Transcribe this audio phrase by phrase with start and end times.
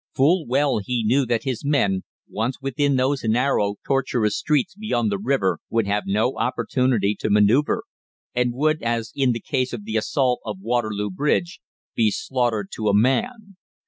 [0.15, 5.19] Full well he knew that his men, once within those narrow, tortuous streets beyond the
[5.19, 7.83] river, would have no opportunity to manoeuvre,
[8.33, 11.59] and would, as in the case of the assault of Waterloo Bridge,
[11.93, 13.57] be slaughtered to a man.